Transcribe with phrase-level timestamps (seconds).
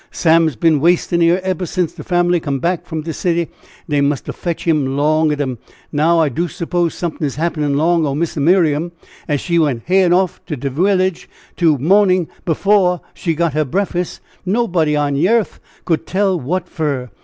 [0.09, 3.49] Sam's been waystin' here eber since de fam'ly come from de city
[3.87, 5.59] dey must o' fetch him long o' dem.
[5.91, 8.93] Now I do 'spose sumtin is happen long o' Miss Miriam
[9.27, 14.95] as went heyin' off to de willidge dis mornin' afore she got her brekfas, nobody
[14.95, 17.11] on de yeth could tell what fur.